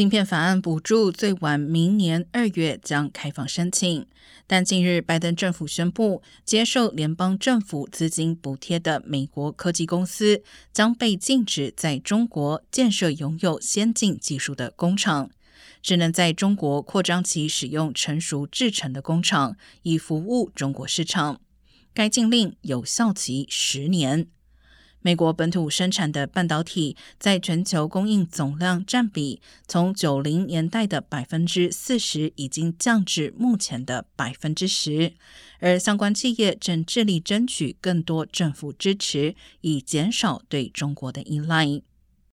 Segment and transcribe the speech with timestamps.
[0.00, 4.06] 晶片法案补助最晚明年二月将开放申请，
[4.46, 10.42] 但近日拜登政府宣布，接受联邦政府资金补贴的美国科技公司
[10.72, 15.28] 将被禁止在中国建设拥有先进技术的工厂，
[15.82, 21.42] 只能在中国扩张其使用成熟制成的工厂，以服务中国市场。
[21.92, 24.28] 该禁令有效期十年。
[25.02, 35.14] 美国本土生产的半导体在全球供应总量占比，从九零年代的百分之四十已经降至目前的百分之十，
[35.58, 41.80] 而相关企业正致力争取更多政府支持，以减少对中国的依赖。